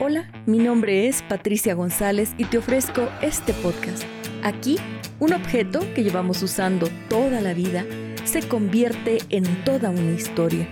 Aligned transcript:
Hola, 0.00 0.28
mi 0.44 0.58
nombre 0.58 1.06
es 1.06 1.22
Patricia 1.22 1.74
González 1.74 2.34
y 2.36 2.46
te 2.46 2.58
ofrezco 2.58 3.08
este 3.22 3.52
podcast. 3.52 4.02
Aquí, 4.42 4.76
un 5.20 5.32
objeto 5.32 5.78
que 5.94 6.02
llevamos 6.02 6.42
usando 6.42 6.88
toda 7.08 7.40
la 7.40 7.54
vida 7.54 7.86
se 8.24 8.42
convierte 8.48 9.18
en 9.30 9.44
toda 9.62 9.90
una 9.90 10.10
historia. 10.10 10.66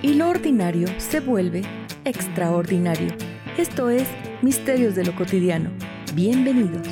Y 0.00 0.14
lo 0.14 0.28
ordinario 0.28 0.86
se 0.98 1.18
vuelve 1.18 1.62
extraordinario. 2.04 3.08
Esto 3.58 3.90
es 3.90 4.06
Misterios 4.42 4.94
de 4.94 5.04
lo 5.04 5.16
Cotidiano. 5.16 5.70
Bienvenidos. 6.14 6.86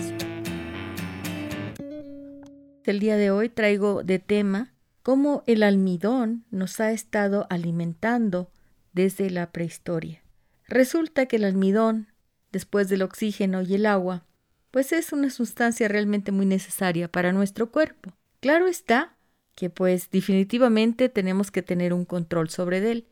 El 2.83 2.99
día 2.99 3.17
de 3.17 3.31
hoy 3.31 3.49
traigo 3.49 4.03
de 4.03 4.19
tema 4.19 4.75
cómo 5.05 5.45
el 5.47 5.63
almidón 5.63 6.47
nos 6.51 6.81
ha 6.81 6.91
estado 6.91 7.47
alimentando 7.49 8.51
desde 8.93 9.31
la 9.31 9.53
prehistoria. 9.53 10.24
Resulta 10.67 11.27
que 11.27 11.37
el 11.37 11.45
almidón, 11.45 12.09
después 12.53 12.89
del 12.89 13.03
oxígeno 13.03 13.63
y 13.63 13.75
el 13.75 13.87
agua, 13.87 14.25
pues 14.71 14.93
es 14.93 15.13
una 15.13 15.31
sustancia 15.31 15.89
realmente 15.89 16.33
muy 16.33 16.47
necesaria 16.47 17.09
para 17.09 17.33
nuestro 17.33 17.71
cuerpo. 17.71 18.13
Claro 18.41 18.67
está 18.67 19.17
que 19.55 19.71
pues 19.71 20.11
definitivamente 20.11 21.09
tenemos 21.09 21.51
que 21.51 21.63
tener 21.63 21.93
un 21.93 22.05
control 22.05 22.51
sobre 22.51 22.91
él. 22.91 23.07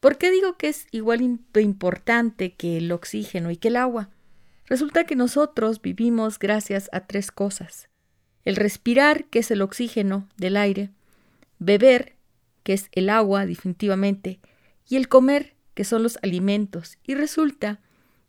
¿Por 0.00 0.18
qué 0.18 0.30
digo 0.30 0.56
que 0.56 0.68
es 0.68 0.86
igual 0.90 1.20
importante 1.54 2.54
que 2.54 2.78
el 2.78 2.90
oxígeno 2.90 3.50
y 3.50 3.56
que 3.56 3.68
el 3.68 3.76
agua? 3.76 4.10
Resulta 4.66 5.04
que 5.04 5.16
nosotros 5.16 5.82
vivimos 5.82 6.38
gracias 6.38 6.88
a 6.92 7.06
tres 7.06 7.30
cosas. 7.30 7.88
El 8.44 8.56
respirar, 8.56 9.26
que 9.26 9.40
es 9.40 9.50
el 9.50 9.62
oxígeno 9.62 10.28
del 10.36 10.56
aire, 10.56 10.90
beber, 11.58 12.16
que 12.62 12.72
es 12.72 12.88
el 12.92 13.10
agua 13.10 13.46
definitivamente, 13.46 14.40
y 14.88 14.96
el 14.96 15.08
comer, 15.08 15.51
que 15.74 15.84
son 15.84 16.02
los 16.02 16.18
alimentos, 16.22 16.98
y 17.04 17.14
resulta 17.14 17.80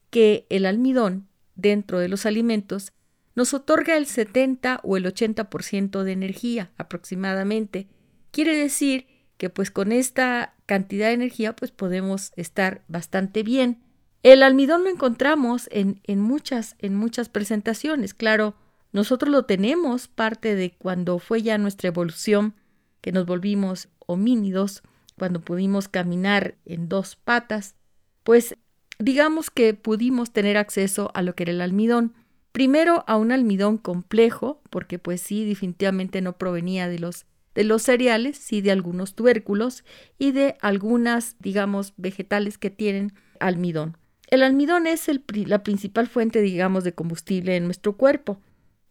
que 0.09 0.45
el 0.49 0.65
almidón 0.65 1.27
dentro 1.55 1.99
de 1.99 2.07
los 2.07 2.25
alimentos 2.25 2.93
nos 3.35 3.53
otorga 3.53 3.97
el 3.97 4.05
70 4.05 4.81
o 4.83 4.97
el 4.97 5.05
80% 5.05 6.03
de 6.03 6.11
energía 6.11 6.71
aproximadamente. 6.77 7.87
Quiere 8.31 8.55
decir 8.55 9.07
que 9.37 9.49
pues 9.49 9.71
con 9.71 9.91
esta 9.91 10.55
cantidad 10.65 11.07
de 11.07 11.13
energía 11.13 11.55
pues 11.55 11.71
podemos 11.71 12.31
estar 12.35 12.83
bastante 12.87 13.43
bien. 13.43 13.81
El 14.21 14.43
almidón 14.43 14.83
lo 14.83 14.89
encontramos 14.89 15.67
en, 15.71 15.99
en, 16.03 16.19
muchas, 16.19 16.75
en 16.79 16.95
muchas 16.95 17.29
presentaciones. 17.29 18.13
Claro, 18.13 18.55
nosotros 18.91 19.31
lo 19.31 19.45
tenemos 19.45 20.07
parte 20.07 20.55
de 20.55 20.71
cuando 20.77 21.17
fue 21.19 21.41
ya 21.41 21.57
nuestra 21.57 21.87
evolución, 21.87 22.53
que 23.01 23.11
nos 23.11 23.25
volvimos 23.25 23.89
homínidos, 24.05 24.83
cuando 25.17 25.41
pudimos 25.41 25.87
caminar 25.87 26.55
en 26.65 26.89
dos 26.89 27.15
patas, 27.15 27.75
pues 28.23 28.55
digamos 28.99 29.49
que 29.49 29.73
pudimos 29.73 30.31
tener 30.31 30.57
acceso 30.57 31.11
a 31.13 31.21
lo 31.21 31.35
que 31.35 31.43
era 31.43 31.51
el 31.51 31.61
almidón. 31.61 32.13
Primero 32.51 33.03
a 33.07 33.17
un 33.17 33.31
almidón 33.31 33.77
complejo, 33.77 34.61
porque 34.69 34.99
pues 34.99 35.21
sí, 35.21 35.45
definitivamente 35.45 36.21
no 36.21 36.37
provenía 36.37 36.87
de 36.87 36.99
los 36.99 37.25
de 37.55 37.63
los 37.63 37.83
cereales, 37.83 38.37
sí 38.37 38.61
de 38.61 38.71
algunos 38.71 39.13
tubérculos 39.13 39.83
y 40.17 40.31
de 40.31 40.55
algunas, 40.61 41.35
digamos, 41.39 41.93
vegetales 41.97 42.57
que 42.57 42.69
tienen 42.69 43.13
almidón. 43.39 43.97
El 44.27 44.41
almidón 44.41 44.87
es 44.87 45.07
la 45.45 45.61
principal 45.63 46.07
fuente, 46.07 46.41
digamos, 46.41 46.83
de 46.83 46.93
combustible 46.93 47.55
en 47.55 47.65
nuestro 47.65 47.95
cuerpo. 47.95 48.39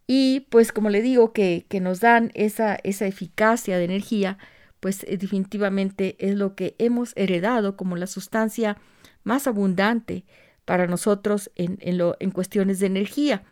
Y 0.06 0.46
pues 0.50 0.72
como 0.72 0.90
le 0.90 1.02
digo 1.02 1.32
que, 1.32 1.66
que 1.68 1.80
nos 1.80 2.00
dan 2.00 2.30
esa, 2.34 2.76
esa 2.84 3.06
eficacia 3.06 3.78
de 3.78 3.84
energía, 3.84 4.38
pues 4.82 5.04
eh, 5.04 5.16
definitivamente 5.16 6.16
es 6.18 6.34
lo 6.34 6.56
que 6.56 6.74
hemos 6.78 7.12
heredado 7.14 7.76
como 7.76 7.94
la 7.94 8.08
sustancia 8.08 8.78
más 9.22 9.46
abundante 9.46 10.24
para 10.64 10.88
nosotros 10.88 11.52
en, 11.54 11.78
en, 11.80 11.98
lo, 11.98 12.16
en 12.18 12.32
cuestiones 12.32 12.80
de 12.80 12.86
energía. 12.86 13.44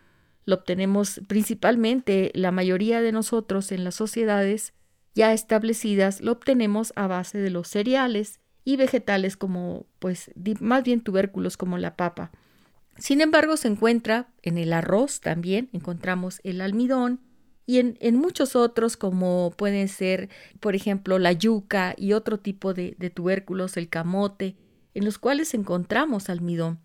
Lo 0.44 0.56
obtenemos 0.56 1.20
principalmente 1.28 2.32
la 2.34 2.50
mayoría 2.50 3.00
de 3.00 3.12
nosotros 3.12 3.70
en 3.70 3.84
las 3.84 3.94
sociedades 3.94 4.74
ya 5.14 5.32
establecidas, 5.32 6.20
lo 6.20 6.32
obtenemos 6.32 6.92
a 6.96 7.06
base 7.06 7.38
de 7.38 7.50
los 7.50 7.68
cereales 7.68 8.40
y 8.64 8.76
vegetales 8.76 9.36
como, 9.36 9.86
pues, 10.00 10.32
más 10.58 10.82
bien 10.82 11.00
tubérculos 11.00 11.56
como 11.56 11.78
la 11.78 11.94
papa. 11.94 12.32
Sin 12.98 13.20
embargo, 13.20 13.56
se 13.56 13.68
encuentra 13.68 14.30
en 14.42 14.58
el 14.58 14.72
arroz 14.72 15.20
también, 15.20 15.68
encontramos 15.72 16.40
el 16.42 16.60
almidón, 16.60 17.20
y 17.70 17.78
en, 17.78 18.16
muchos 18.16 18.56
otros 18.56 18.96
como 18.96 19.54
pueden 19.56 19.86
ser, 19.86 20.28
por 20.58 20.74
ejemplo, 20.74 21.20
la 21.20 21.30
yuca 21.30 21.94
y 21.96 22.14
otro 22.14 22.40
tipo 22.40 22.74
de, 22.74 22.94
tubérculos, 23.14 23.76
el 23.76 23.88
camote, 23.88 24.56
en 24.92 25.04
los 25.04 25.18
cuales 25.18 25.54
encontramos 25.54 26.30
almidón. 26.30 26.80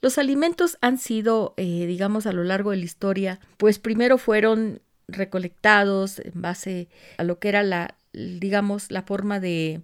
Los 0.00 0.16
alimentos 0.16 0.78
han 0.80 0.96
sido, 0.98 1.54
eh, 1.56 1.86
digamos, 1.86 2.26
a 2.26 2.32
lo 2.32 2.44
largo 2.44 2.70
de 2.70 2.76
la 2.76 2.84
historia, 2.84 3.40
pues 3.56 3.80
primero 3.80 4.16
fueron 4.16 4.80
recolectados 5.08 6.20
en 6.20 6.40
base 6.40 6.88
a 7.16 7.24
lo 7.24 7.40
que 7.40 7.48
era 7.48 7.64
la, 7.64 7.96
digamos, 8.12 8.92
la 8.92 9.02
forma 9.02 9.40
de, 9.40 9.82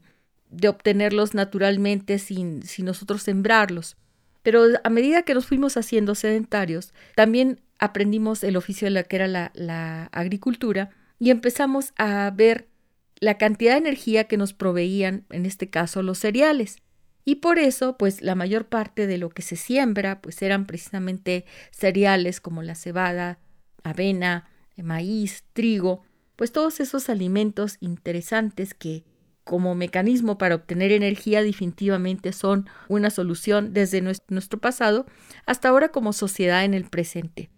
de 0.50 0.68
obtenerlos 0.68 1.34
naturalmente 1.34 2.20
sin, 2.20 2.62
sin 2.62 2.84
nosotros 2.84 3.24
sembrarlos. 3.24 3.96
Pero 4.44 4.66
a 4.84 4.88
medida 4.88 5.22
que 5.22 5.34
nos 5.34 5.46
fuimos 5.46 5.76
haciendo 5.76 6.14
sedentarios, 6.14 6.94
también 7.16 7.58
aprendimos 7.78 8.44
el 8.44 8.56
oficio 8.56 8.86
de 8.86 8.90
la 8.90 9.02
que 9.04 9.16
era 9.16 9.28
la, 9.28 10.08
agricultura 10.12 10.90
y 11.18 11.30
empezamos 11.30 11.92
a 11.96 12.30
ver 12.34 12.68
la 13.20 13.38
cantidad 13.38 13.72
de 13.72 13.78
energía 13.78 14.24
que 14.24 14.36
nos 14.36 14.52
proveían, 14.52 15.24
en 15.30 15.46
este 15.46 15.70
caso, 15.70 16.02
los 16.02 16.18
cereales. 16.18 16.78
Y 17.24 17.36
por 17.36 17.58
eso, 17.58 17.96
pues 17.96 18.20
la 18.20 18.34
mayor 18.34 18.66
parte 18.66 19.06
de 19.06 19.18
lo 19.18 19.30
que 19.30 19.42
se 19.42 19.56
siembra, 19.56 20.20
pues 20.20 20.42
eran 20.42 20.66
precisamente 20.66 21.46
cereales 21.70 22.40
como 22.40 22.62
la 22.62 22.74
cebada, 22.74 23.38
avena, 23.82 24.48
maíz, 24.76 25.44
trigo, 25.52 26.02
pues 26.36 26.52
todos 26.52 26.80
esos 26.80 27.08
alimentos 27.08 27.76
interesantes 27.80 28.74
que 28.74 29.04
como 29.44 29.74
mecanismo 29.74 30.38
para 30.38 30.56
obtener 30.56 30.90
energía 30.90 31.42
definitivamente 31.42 32.32
son 32.32 32.68
una 32.88 33.10
solución 33.10 33.72
desde 33.72 34.00
nuestro 34.00 34.58
pasado 34.58 35.06
hasta 35.46 35.68
ahora 35.68 35.90
como 35.90 36.12
sociedad 36.12 36.64
en 36.64 36.74
el 36.74 36.84
presente. 36.84 37.50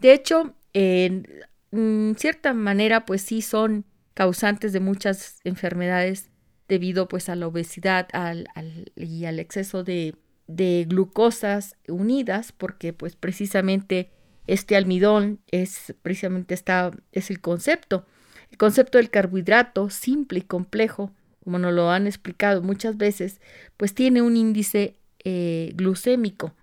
De 0.00 0.14
hecho, 0.14 0.54
en 0.72 1.26
mm, 1.70 2.12
cierta 2.14 2.54
manera, 2.54 3.04
pues 3.04 3.22
sí 3.22 3.42
son 3.42 3.84
causantes 4.14 4.72
de 4.72 4.80
muchas 4.80 5.40
enfermedades 5.44 6.30
debido 6.68 7.08
pues 7.08 7.28
a 7.28 7.36
la 7.36 7.46
obesidad 7.46 8.08
al, 8.12 8.48
y 8.96 9.24
al 9.24 9.38
exceso 9.38 9.84
de, 9.84 10.14
de 10.46 10.86
glucosas 10.88 11.76
unidas, 11.88 12.52
porque 12.52 12.92
pues 12.92 13.16
precisamente 13.16 14.10
este 14.46 14.76
almidón 14.76 15.40
es 15.50 15.94
precisamente 16.02 16.54
esta, 16.54 16.90
es 17.12 17.30
el 17.30 17.40
concepto. 17.40 18.06
El 18.50 18.56
concepto 18.56 18.98
del 18.98 19.10
carbohidrato 19.10 19.90
simple 19.90 20.40
y 20.40 20.42
complejo, 20.42 21.12
como 21.44 21.58
nos 21.58 21.72
lo 21.72 21.90
han 21.90 22.06
explicado 22.06 22.62
muchas 22.62 22.96
veces, 22.96 23.40
pues 23.76 23.94
tiene 23.94 24.22
un 24.22 24.36
índice 24.36 24.96
eh, 25.24 25.72
glucémico 25.74 26.54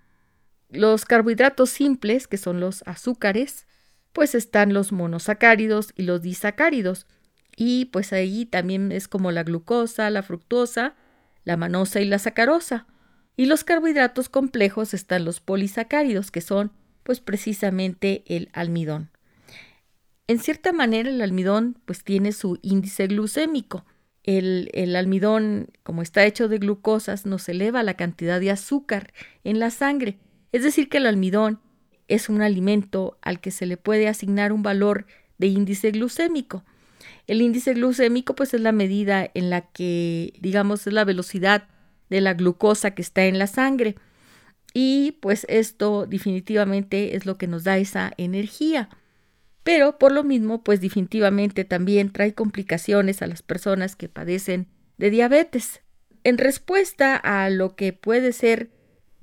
los 0.68 1.04
carbohidratos 1.04 1.70
simples, 1.70 2.28
que 2.28 2.36
son 2.36 2.60
los 2.60 2.82
azúcares, 2.86 3.66
pues 4.12 4.34
están 4.34 4.74
los 4.74 4.92
monosacáridos 4.92 5.92
y 5.96 6.02
los 6.02 6.22
disacáridos. 6.22 7.06
Y 7.56 7.86
pues 7.86 8.12
ahí 8.12 8.46
también 8.46 8.92
es 8.92 9.08
como 9.08 9.32
la 9.32 9.42
glucosa, 9.42 10.10
la 10.10 10.22
fructosa, 10.22 10.94
la 11.44 11.56
manosa 11.56 12.00
y 12.00 12.04
la 12.04 12.18
sacarosa. 12.18 12.86
Y 13.36 13.46
los 13.46 13.64
carbohidratos 13.64 14.28
complejos 14.28 14.94
están 14.94 15.24
los 15.24 15.40
polisacáridos, 15.40 16.30
que 16.30 16.40
son 16.40 16.72
pues 17.02 17.20
precisamente 17.20 18.22
el 18.26 18.50
almidón. 18.52 19.10
En 20.26 20.38
cierta 20.38 20.72
manera 20.72 21.08
el 21.08 21.22
almidón 21.22 21.78
pues 21.86 22.04
tiene 22.04 22.32
su 22.32 22.58
índice 22.62 23.06
glucémico. 23.06 23.86
El, 24.24 24.68
el, 24.74 24.94
almidón, 24.94 25.68
como 25.82 26.02
está 26.02 26.24
hecho 26.26 26.48
de 26.48 26.58
glucosas, 26.58 27.24
nos 27.24 27.48
eleva 27.48 27.82
la 27.82 27.94
cantidad 27.94 28.38
de 28.40 28.50
azúcar 28.50 29.14
en 29.42 29.58
la 29.58 29.70
sangre 29.70 30.18
es 30.52 30.62
decir, 30.62 30.88
que 30.88 30.98
el 30.98 31.06
almidón 31.06 31.60
es 32.08 32.28
un 32.28 32.40
alimento 32.40 33.18
al 33.22 33.40
que 33.40 33.50
se 33.50 33.66
le 33.66 33.76
puede 33.76 34.08
asignar 34.08 34.52
un 34.52 34.62
valor 34.62 35.06
de 35.36 35.46
índice 35.46 35.90
glucémico. 35.90 36.64
El 37.26 37.42
índice 37.42 37.74
glucémico 37.74 38.34
pues 38.34 38.54
es 38.54 38.60
la 38.60 38.72
medida 38.72 39.30
en 39.34 39.50
la 39.50 39.60
que 39.60 40.32
digamos 40.40 40.86
es 40.86 40.92
la 40.92 41.04
velocidad 41.04 41.68
de 42.08 42.20
la 42.20 42.34
glucosa 42.34 42.92
que 42.92 43.02
está 43.02 43.26
en 43.26 43.38
la 43.38 43.46
sangre 43.46 43.96
y 44.72 45.12
pues 45.20 45.46
esto 45.48 46.06
definitivamente 46.06 47.16
es 47.16 47.26
lo 47.26 47.36
que 47.36 47.46
nos 47.46 47.64
da 47.64 47.78
esa 47.78 48.12
energía. 48.16 48.88
Pero 49.62 49.98
por 49.98 50.12
lo 50.12 50.24
mismo 50.24 50.64
pues 50.64 50.80
definitivamente 50.80 51.64
también 51.64 52.10
trae 52.10 52.34
complicaciones 52.34 53.20
a 53.20 53.26
las 53.26 53.42
personas 53.42 53.94
que 53.94 54.08
padecen 54.08 54.68
de 54.96 55.10
diabetes. 55.10 55.82
En 56.24 56.38
respuesta 56.38 57.16
a 57.16 57.50
lo 57.50 57.76
que 57.76 57.92
puede 57.92 58.32
ser 58.32 58.70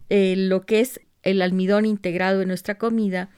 eh, 0.09 0.35
lo 0.37 0.65
que 0.65 0.81
es 0.81 1.01
el 1.25 1.41
almidón 1.41 1.85
integrado 1.85 2.41
en 2.41 2.47
nuestra 2.47 2.77
comida, 2.77 3.29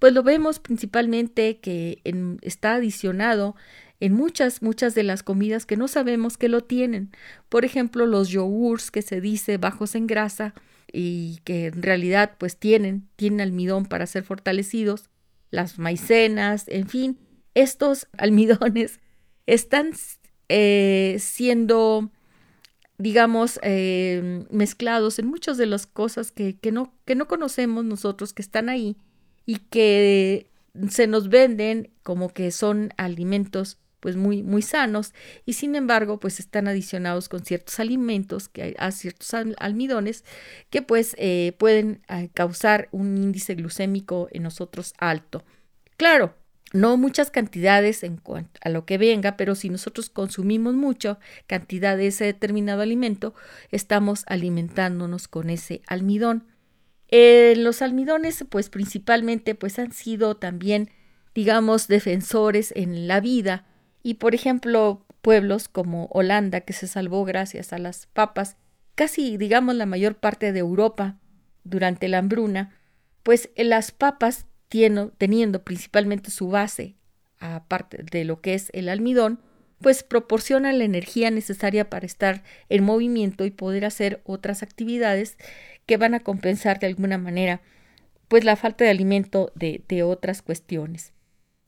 pues 0.00 0.12
lo 0.12 0.24
vemos 0.24 0.58
principalmente 0.58 1.58
que 1.58 2.00
está 2.42 2.74
adicionado 2.74 3.54
en 4.00 4.12
muchas, 4.12 4.60
muchas 4.60 4.96
de 4.96 5.04
las 5.04 5.22
comidas 5.22 5.64
que 5.64 5.76
no 5.76 5.86
sabemos 5.86 6.36
que 6.36 6.48
lo 6.48 6.62
tienen. 6.62 7.12
Por 7.48 7.64
ejemplo, 7.64 8.06
los 8.06 8.28
yogurts 8.28 8.90
que 8.90 9.02
se 9.02 9.20
dice 9.20 9.56
bajos 9.56 9.94
en 9.94 10.08
grasa, 10.08 10.52
y 10.94 11.40
que 11.44 11.66
en 11.66 11.82
realidad 11.82 12.36
pues 12.38 12.56
tienen, 12.56 13.08
tienen 13.16 13.40
almidón 13.40 13.84
para 13.84 14.06
ser 14.06 14.22
fortalecidos, 14.22 15.10
las 15.50 15.78
maicenas, 15.78 16.68
en 16.68 16.88
fin, 16.88 17.18
estos 17.54 18.06
almidones 18.16 19.00
están 19.46 19.90
eh, 20.48 21.16
siendo, 21.18 22.10
digamos, 22.98 23.58
eh, 23.62 24.44
mezclados 24.50 25.18
en 25.18 25.26
muchas 25.26 25.56
de 25.56 25.66
las 25.66 25.86
cosas 25.86 26.30
que, 26.30 26.56
que, 26.58 26.72
no, 26.72 26.94
que 27.04 27.14
no 27.14 27.26
conocemos 27.28 27.84
nosotros, 27.84 28.32
que 28.32 28.42
están 28.42 28.68
ahí 28.68 28.96
y 29.46 29.56
que 29.56 30.50
se 30.88 31.06
nos 31.06 31.28
venden 31.28 31.90
como 32.02 32.28
que 32.28 32.50
son 32.50 32.92
alimentos 32.96 33.78
pues 34.00 34.16
muy, 34.16 34.42
muy 34.42 34.60
sanos 34.60 35.14
y 35.46 35.54
sin 35.54 35.76
embargo 35.76 36.20
pues 36.20 36.38
están 36.38 36.68
adicionados 36.68 37.30
con 37.30 37.42
ciertos 37.42 37.80
alimentos, 37.80 38.48
que 38.48 38.74
a 38.78 38.90
ciertos 38.90 39.32
almidones 39.56 40.24
que 40.68 40.82
pues 40.82 41.16
eh, 41.18 41.54
pueden 41.58 42.02
eh, 42.08 42.28
causar 42.34 42.88
un 42.92 43.16
índice 43.16 43.54
glucémico 43.54 44.28
en 44.30 44.42
nosotros 44.42 44.92
alto. 44.98 45.42
Claro, 45.96 46.34
no 46.74 46.96
muchas 46.96 47.30
cantidades 47.30 48.02
en 48.02 48.16
cuanto 48.16 48.58
a 48.60 48.68
lo 48.68 48.84
que 48.84 48.98
venga, 48.98 49.36
pero 49.36 49.54
si 49.54 49.70
nosotros 49.70 50.10
consumimos 50.10 50.74
mucha 50.74 51.20
cantidad 51.46 51.96
de 51.96 52.08
ese 52.08 52.24
determinado 52.24 52.82
alimento, 52.82 53.32
estamos 53.70 54.24
alimentándonos 54.26 55.28
con 55.28 55.50
ese 55.50 55.82
almidón. 55.86 56.48
Eh, 57.08 57.54
los 57.56 57.80
almidones, 57.80 58.44
pues 58.48 58.70
principalmente, 58.70 59.54
pues 59.54 59.78
han 59.78 59.92
sido 59.92 60.36
también, 60.36 60.90
digamos, 61.32 61.86
defensores 61.86 62.72
en 62.74 63.06
la 63.06 63.20
vida 63.20 63.66
y, 64.02 64.14
por 64.14 64.34
ejemplo, 64.34 65.06
pueblos 65.22 65.68
como 65.68 66.06
Holanda, 66.06 66.62
que 66.62 66.72
se 66.72 66.88
salvó 66.88 67.24
gracias 67.24 67.72
a 67.72 67.78
las 67.78 68.06
papas, 68.06 68.56
casi, 68.96 69.36
digamos, 69.36 69.76
la 69.76 69.86
mayor 69.86 70.16
parte 70.16 70.52
de 70.52 70.58
Europa 70.58 71.20
durante 71.62 72.08
la 72.08 72.18
hambruna, 72.18 72.76
pues 73.22 73.50
las 73.56 73.92
papas, 73.92 74.46
teniendo 75.18 75.62
principalmente 75.62 76.30
su 76.30 76.48
base, 76.48 76.96
aparte 77.38 78.02
de 78.02 78.24
lo 78.24 78.40
que 78.40 78.54
es 78.54 78.70
el 78.72 78.88
almidón, 78.88 79.40
pues 79.80 80.02
proporcionan 80.02 80.78
la 80.78 80.84
energía 80.84 81.30
necesaria 81.30 81.90
para 81.90 82.06
estar 82.06 82.42
en 82.68 82.84
movimiento 82.84 83.44
y 83.44 83.50
poder 83.50 83.84
hacer 83.84 84.22
otras 84.24 84.62
actividades 84.62 85.36
que 85.86 85.96
van 85.96 86.14
a 86.14 86.20
compensar 86.20 86.78
de 86.80 86.86
alguna 86.86 87.18
manera 87.18 87.60
pues 88.28 88.44
la 88.44 88.56
falta 88.56 88.84
de 88.84 88.90
alimento 88.90 89.52
de, 89.54 89.84
de 89.86 90.02
otras 90.02 90.42
cuestiones. 90.42 91.12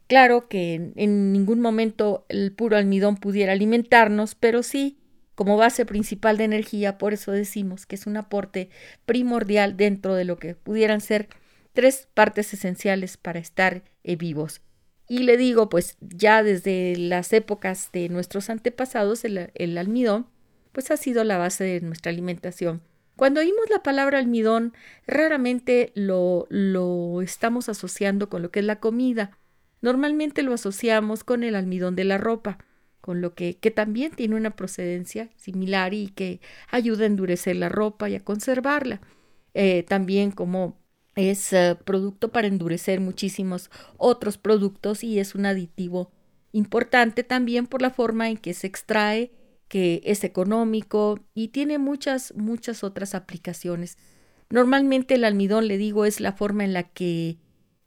Claro 0.07 0.49
que 0.49 0.93
en, 0.95 1.33
ningún 1.33 1.61
momento 1.61 2.27
el 2.29 2.53
puro 2.53 2.77
almidón 2.77 3.17
pudiera 3.17 3.53
alimentarnos, 3.53 4.35
pero 4.35 4.63
sí 4.63 4.99
como 5.35 5.59
base 5.59 5.85
principal 5.85 6.39
de 6.39 6.45
energía, 6.45 6.97
por 6.97 7.13
eso 7.13 7.31
decimos 7.31 7.85
que 7.85 7.97
es 7.97 8.07
un 8.07 8.17
aporte 8.17 8.71
primordial 9.05 9.77
dentro 9.77 10.15
de 10.15 10.25
lo 10.25 10.39
que 10.39 10.55
pudieran 10.55 11.03
ser 11.03 11.29
tres 11.77 12.09
partes 12.15 12.55
esenciales 12.55 13.19
para 13.19 13.39
estar 13.39 13.85
eh, 14.03 14.17
vivos. 14.17 14.63
Y 15.09 15.21
le 15.21 15.37
digo, 15.37 15.69
pues 15.69 15.97
ya 16.01 16.43
desde 16.43 16.97
las 16.97 17.33
épocas 17.33 17.91
de 17.93 18.09
nuestros 18.09 18.51
antepasados, 18.51 19.25
el, 19.25 19.79
almidón, 19.79 20.27
pues 20.73 20.91
ha 20.91 20.97
sido 20.97 21.23
la 21.23 21.39
base 21.39 21.65
de 21.65 21.81
nuestra 21.83 22.11
alimentación. 22.11 22.81
Cuando 23.15 23.41
oímos 23.41 23.71
la 23.71 23.83
palabra 23.83 24.19
almidón, 24.19 24.73
raramente 25.07 25.93
lo, 25.95 26.47
lo 26.49 27.23
estamos 27.23 27.69
asociando 27.69 28.29
con 28.29 28.43
lo 28.43 28.51
que 28.51 28.61
es 28.61 28.67
la 28.67 28.81
comida. 28.81 29.39
Normalmente 29.83 30.43
lo 30.43 30.55
asociamos 30.55 31.25
con 31.25 31.45
el 31.45 31.55
almidón 31.55 31.95
de 31.95 32.05
la 32.05 32.19
ropa, 32.19 32.59
con 33.01 33.21
lo 33.21 33.35
que, 33.35 33.59
que 33.59 33.71
también 33.71 34.13
tiene 34.13 34.35
una 34.35 34.57
procedencia 34.57 35.29
similar 35.37 35.95
y 35.95 36.09
que 36.09 36.41
ayuda 36.71 37.05
a 37.05 37.07
endurecer 37.07 37.55
la 37.57 37.69
ropa 37.69 38.09
y 38.09 38.17
a 38.17 38.25
conservarla. 38.25 39.01
Eh, 39.55 39.85
también 39.85 40.33
como 40.33 40.77
es 41.17 41.53
eh, 41.53 41.77
producto 41.85 42.31
para 42.31 42.47
endurecer 42.47 43.01
muchísimos 43.01 43.71
otros 43.97 44.39
productos 44.39 45.03
y 45.03 45.19
es 45.19 45.35
un 45.35 45.47
aditivo 45.47 46.13
importante 46.53 47.25
también 47.25 47.67
por 47.67 47.83
la 47.83 47.91
forma 47.91 48.29
en 48.29 48.37
que 48.37 48.55
se 48.55 48.67
extrae, 48.67 49.33
que 49.69 50.03
es 50.05 50.23
económico 50.25 51.19
y 51.35 51.49
tiene 51.49 51.79
muchas, 51.79 52.35
muchas 52.37 52.85
otras 52.85 53.15
aplicaciones. 53.15 53.99
Normalmente 54.49 55.15
el 55.15 55.25
almidón, 55.25 55.67
le 55.67 55.77
digo, 55.77 56.05
es 56.05 56.21
la 56.21 56.33
forma 56.33 56.65
en 56.65 56.73
la 56.73 56.85
que 56.85 57.39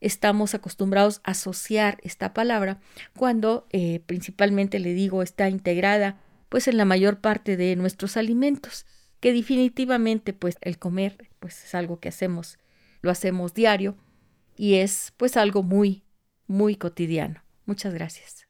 estamos 0.01 0.53
acostumbrados 0.55 1.21
a 1.23 1.31
asociar 1.31 1.99
esta 2.03 2.33
palabra 2.33 2.79
cuando 3.15 3.67
eh, 3.71 4.01
principalmente 4.05 4.79
le 4.79 4.93
digo 4.93 5.21
está 5.23 5.49
integrada 5.49 6.21
pues 6.47 6.69
en 6.69 6.77
la 6.77 6.85
mayor 6.85 7.19
parte 7.19 7.57
de 7.57 7.75
nuestros 7.75 8.15
alimentos 8.15 8.85
que 9.19 9.33
definitivamente 9.33 10.31
pues 10.31 10.57
el 10.61 10.79
comer 10.79 11.29
pues 11.39 11.65
es 11.65 11.75
algo 11.75 11.99
que 11.99 12.07
hacemos 12.07 12.57
lo 13.01 13.11
hacemos 13.11 13.53
diario 13.53 13.95
y 14.55 14.75
es 14.75 15.13
pues 15.17 15.37
algo 15.37 15.63
muy 15.63 16.03
muy 16.47 16.75
cotidiano. 16.75 17.43
Muchas 17.65 17.93
gracias 17.93 18.48